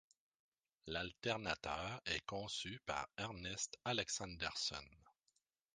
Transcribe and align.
L'alternateur 0.87 2.01
est 2.07 2.25
conçu 2.25 2.81
par 2.87 3.07
Ernst 3.17 3.77
Alexanderson. 3.85 4.83